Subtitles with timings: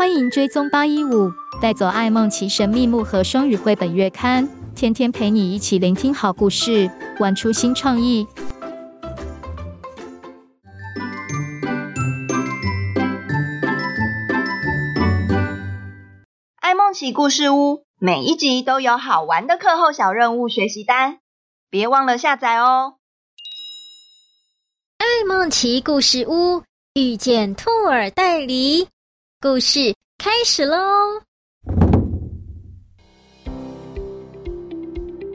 [0.00, 8.26] 欢迎追踪八一五，带走爱梦奇神秘木盒双语绘本月刊，天天陪你一起聆听好故事，玩出新创意。
[16.60, 21.18] 爱梦奇故事屋每一集都有好玩的课后小任务学习单，
[21.68, 22.94] 别忘了下载哦。
[24.96, 26.62] 爱梦奇故事屋
[26.94, 28.86] 遇见兔耳袋狸。
[29.42, 30.76] 故事开始喽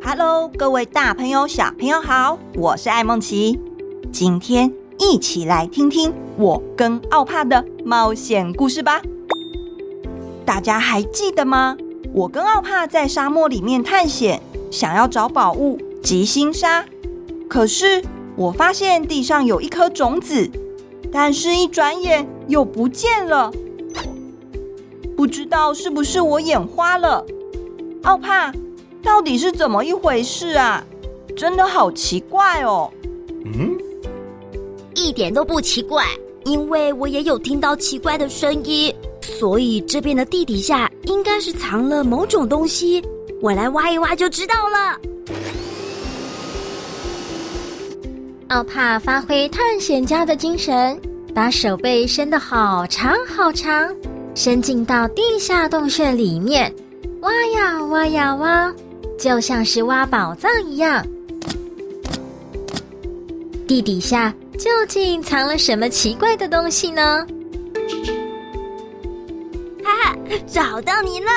[0.00, 3.58] ！Hello，各位大朋友、小朋友好，我是艾梦琪。
[4.12, 9.02] 今天一起来听听我跟奥帕的冒险故事吧。
[10.46, 11.76] 大家还记得吗？
[12.12, 14.40] 我跟奥帕在沙漠里面探险，
[14.70, 16.86] 想要找宝物吉星沙。
[17.50, 18.00] 可是
[18.36, 20.48] 我发现地上有一颗种子，
[21.10, 23.50] 但是一转眼又不见了。
[25.18, 27.26] 不知道是不是我眼花了？
[28.04, 28.54] 奥帕，
[29.02, 30.80] 到底是怎么一回事啊？
[31.36, 32.88] 真的好奇怪哦。
[33.44, 33.76] 嗯，
[34.94, 36.04] 一点都不奇怪，
[36.44, 43.02] 因为我也有听到奇怪的声音，所以这边的地底下应该是藏了某种东西。
[43.42, 45.00] 我来挖一挖就知道了。
[48.50, 50.96] 奥帕发挥探险家的精神，
[51.34, 53.92] 把手背伸得好长好长。
[54.38, 56.72] 伸进到地下洞穴里面，
[57.22, 58.72] 挖呀挖呀挖，
[59.18, 61.04] 就像是挖宝藏一样。
[63.66, 67.26] 地底下究竟藏了什么奇怪的东西呢？
[69.82, 71.30] 哈哈，找到你了！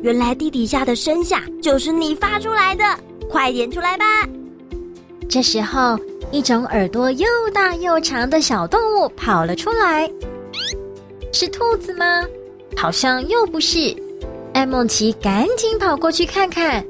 [0.00, 2.82] 原来地底下的声响就是你发出来的，
[3.28, 4.26] 快点出来吧！
[5.28, 5.94] 这时候，
[6.32, 10.10] 一种耳朵又大又长的小动物跑了出来，
[11.34, 12.24] 是兔子吗？
[12.76, 13.96] 好像又不是，
[14.52, 16.84] 艾梦琪赶紧跑过去看看。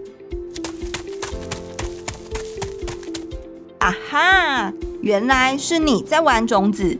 [3.78, 6.98] 啊哈，原来是你在玩种子，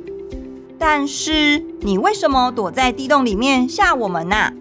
[0.78, 4.52] 但是你为什么躲在地洞里面吓我们呢？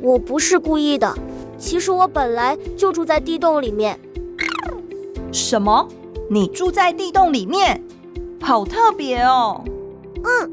[0.00, 1.16] 我不是故意的，
[1.56, 3.98] 其实我本来就住在地洞里面。
[5.30, 5.88] 什么？
[6.28, 7.80] 你住在地洞里面？
[8.42, 9.62] 好特别哦。
[10.24, 10.52] 嗯，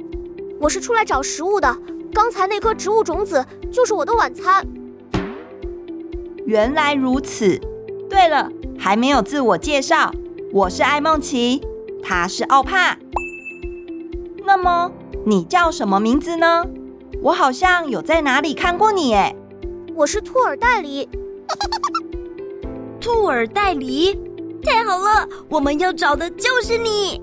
[0.60, 1.76] 我是出来找食物的。
[2.18, 4.66] 刚才那颗植物种子就是我的晚餐。
[6.48, 7.62] 原来如此。
[8.10, 10.12] 对了，还没有自我介绍，
[10.52, 11.62] 我是艾梦琪，
[12.02, 12.98] 他是奥帕。
[14.44, 14.92] 那么
[15.28, 16.66] 你叫什么名字呢？
[17.22, 19.36] 我好像有在哪里看过你诶。
[19.94, 21.08] 我是兔耳袋狸。
[23.00, 24.18] 兔耳袋狸，
[24.64, 27.22] 太好了，我们要找的就是你。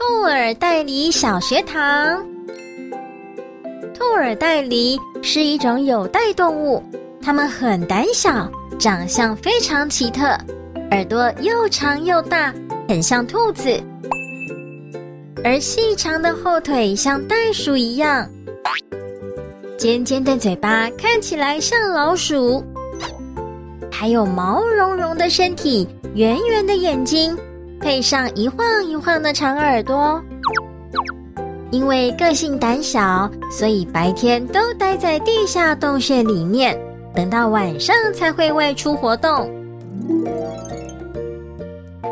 [0.00, 2.26] 兔耳袋狸小学堂。
[3.92, 6.82] 兔耳袋狸是一种有袋动物，
[7.22, 10.26] 它们很胆小，长相非常奇特，
[10.90, 12.52] 耳朵又长又大，
[12.88, 13.78] 很像兔子，
[15.44, 18.26] 而细长的后腿像袋鼠一样，
[19.76, 22.64] 尖尖的嘴巴看起来像老鼠，
[23.92, 27.36] 还有毛茸茸的身体，圆圆的眼睛。
[27.80, 30.22] 配上一晃一晃的长耳朵，
[31.70, 36.78] 因为个性胆小，所以白天都待在地下洞穴里面，
[37.14, 39.50] 等到晚上才会外出活动。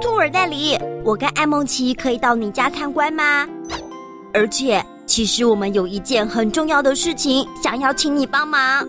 [0.01, 3.47] 兔耳袋狸，我跟艾梦琪可以到你家参观吗？
[4.33, 8.89] 而且，其实我们有一件很重要的事情，想要请你帮忙。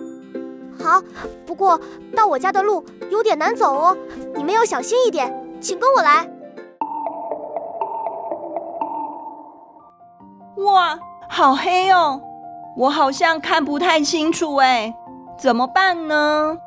[0.81, 1.03] 好，
[1.45, 1.79] 不过
[2.15, 3.97] 到我家的路有点难走哦，
[4.33, 5.29] 你们要小心一点，
[5.59, 6.25] 请跟我来。
[10.65, 10.97] 哇，
[11.27, 12.19] 好黑哦！
[12.75, 14.93] 我好像看不太清楚哎，
[15.37, 16.57] 怎么办呢？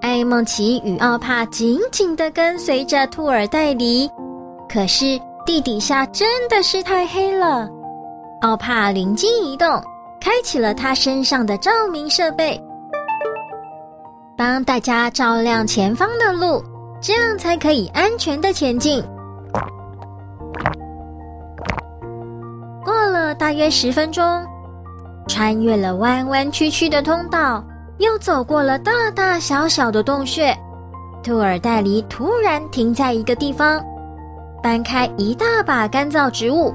[0.00, 4.10] 爱孟奇与奥帕紧紧地跟随着兔耳袋狸，
[4.68, 7.68] 可是地底下真的是太黑了。
[8.40, 9.68] 奥帕灵机一动，
[10.20, 12.60] 开启了他身上的照明设备，
[14.36, 16.60] 帮大家照亮前方的路，
[17.00, 19.02] 这样才可以安全的前进。
[23.34, 24.24] 大约十分钟，
[25.28, 27.64] 穿越了弯弯曲曲的通道，
[27.98, 30.56] 又走过了大大小小的洞穴。
[31.22, 33.80] 兔耳袋狸突然停在一个地方，
[34.62, 36.74] 搬开一大把干燥植物。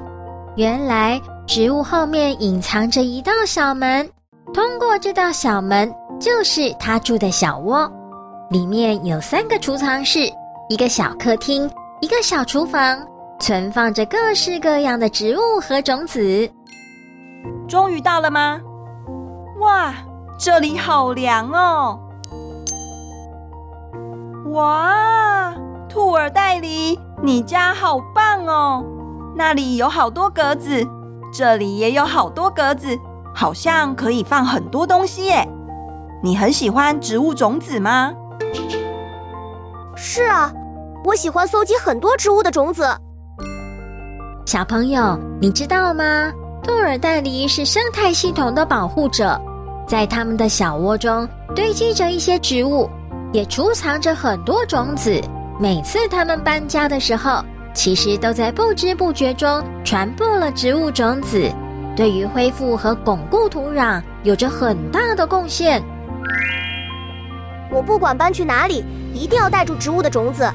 [0.56, 4.08] 原来植物后面隐藏着一道小门，
[4.54, 7.90] 通过这道小门就是他住的小窝。
[8.50, 10.20] 里面有三个储藏室，
[10.70, 11.70] 一个小客厅，
[12.00, 12.98] 一个小厨房。
[13.40, 16.50] 存放着各式各样的植物和种子。
[17.68, 18.60] 终于到了吗？
[19.60, 19.94] 哇，
[20.38, 21.98] 这里好凉哦！
[24.52, 25.54] 哇，
[25.88, 28.84] 兔耳袋狸，你家好棒哦！
[29.36, 30.84] 那里有好多格子，
[31.32, 32.98] 这里也有好多格子，
[33.34, 35.46] 好像可以放很多东西耶。
[36.22, 38.12] 你很喜欢植物种子吗？
[39.94, 40.52] 是啊，
[41.04, 42.84] 我喜欢搜集很多植物的种子。
[44.48, 46.32] 小朋友，你知道吗？
[46.62, 49.38] 兔耳袋狸是生态系统的保护者，
[49.86, 52.88] 在他们的小窝中堆积着一些植物，
[53.30, 55.20] 也储藏着很多种子。
[55.60, 61.46] 每次他们搬家的时候，其实都在不知不觉中传播了植物种子，
[61.94, 65.82] 对于恢复和巩固土壤有着很大的贡献。
[67.70, 70.50] 我不管搬去哪里，一定要带住植物的种子。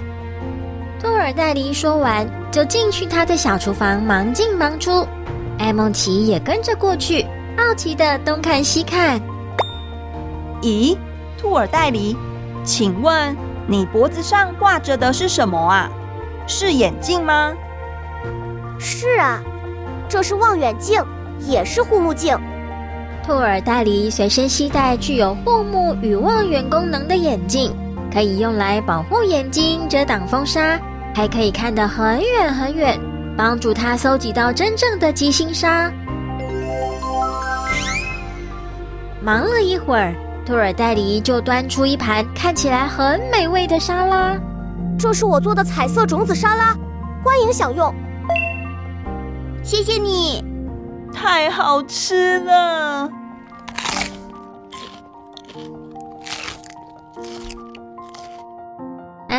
[1.04, 5.06] 兔耳袋狸说完，就进去他的小厨房，忙进忙出。
[5.60, 7.26] 艾梦琪也跟着过去，
[7.58, 9.20] 好奇的东看西看。
[10.62, 10.98] 咦，
[11.38, 12.16] 兔耳袋狸，
[12.64, 13.36] 请问
[13.68, 15.92] 你脖子上挂着的是什么啊？
[16.48, 17.54] 是眼镜吗？
[18.80, 19.44] 是啊，
[20.08, 21.04] 这是望远镜，
[21.42, 22.34] 也是护目镜。
[23.26, 27.76] 兔耳袋狸随身携带具有护目与望远功能的眼镜，
[28.10, 30.80] 可以用来保护眼睛、遮挡风沙，
[31.14, 33.00] 还可以看得很远很远，
[33.38, 35.92] 帮助他搜集到真正的吉星沙。
[39.22, 40.14] 忙了一会儿，
[40.46, 44.36] 兔耳袋里就端出一盘看起来很美味的沙拉。
[44.98, 46.76] 这是我做的彩色种子沙拉，
[47.24, 47.94] 欢迎享用。
[49.64, 50.44] 谢谢你。
[51.14, 53.10] 太好吃了！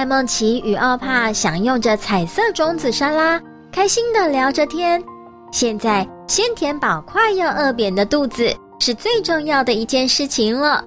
[0.05, 3.41] 爱孟奇与奥帕享用着彩色种子沙拉，
[3.73, 5.03] 开心的聊着天。
[5.51, 10.85] 现在先填饱快要饿扁的肚子，是最重要的一件事情了。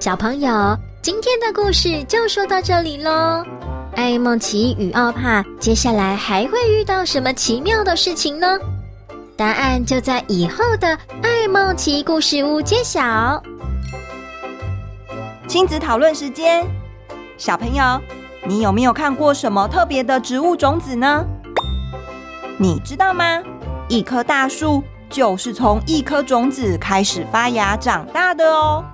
[0.00, 3.44] 小朋友，今天的故事就说到这里喽。
[3.94, 8.58] 艾梦奇与奥帕接下来还会遇到什么奇妙的事情呢？
[9.36, 13.38] 答案就在以后的艾梦奇故事屋揭晓。
[15.46, 16.66] 亲子讨论时间，
[17.38, 18.00] 小朋友，
[18.46, 21.24] 你有没有看过什么特别的植物种子呢？
[22.58, 23.42] 你知道吗？
[23.88, 28.84] 一棵大树就是从一颗种子开始发芽长大的哦。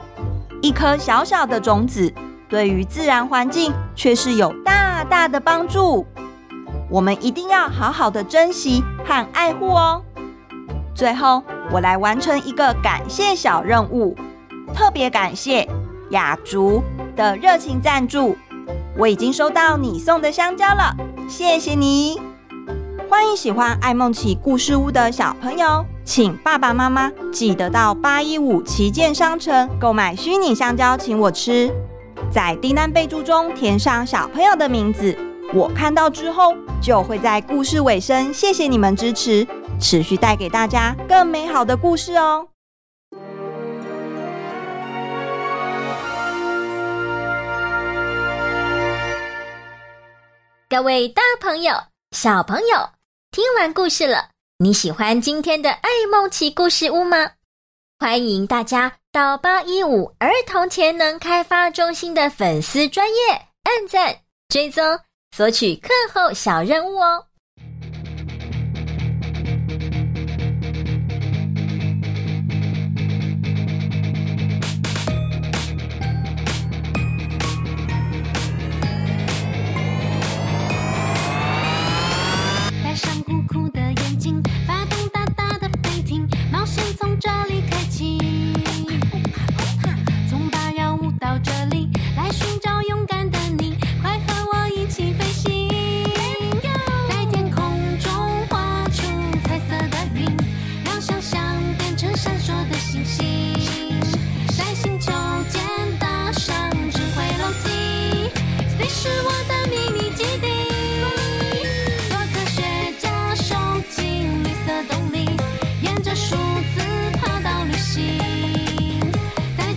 [0.60, 2.12] 一颗小小的种子，
[2.48, 6.06] 对于自然环境却是有大大的帮助，
[6.90, 10.02] 我们一定要好好的珍惜和爱护哦。
[10.94, 11.42] 最后，
[11.72, 14.14] 我来完成一个感谢小任务，
[14.74, 15.68] 特别感谢
[16.10, 16.82] 雅竹
[17.14, 18.36] 的热情赞助。
[18.96, 20.94] 我已经收到你送的香蕉了，
[21.28, 22.20] 谢谢你。
[23.08, 31.70] 欢迎喜欢爱梦奇故事屋的小朋友，请爸爸妈妈记得到八一五旗舰商城购买虚拟香蕉，请我吃。
[32.30, 35.16] 在订单备注中填上小朋友的名字，
[35.52, 39.46] 我看到之后就会在故事尾声谢谢你们支持，
[39.78, 42.51] 持续带给大家更美好的故事哦。
[50.72, 51.74] 各位大朋友、
[52.12, 52.88] 小朋友，
[53.30, 57.32] 听完故事了，你喜欢今天的爱梦奇故事屋吗？
[57.98, 63.14] 欢迎大家到八一五儿童潜能开发中心的粉丝专业
[63.64, 64.16] 按赞、
[64.48, 64.98] 追踪、
[65.36, 67.26] 索取课后小任务哦。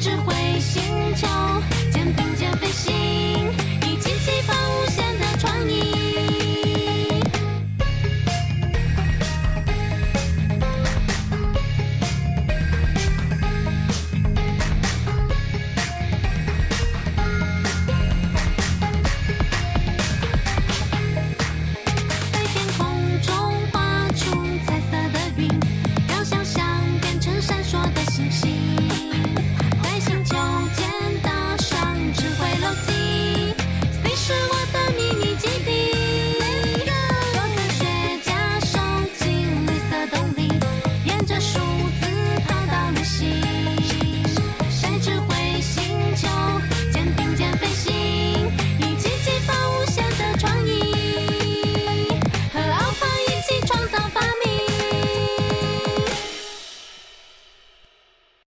[0.05, 0.34] 智慧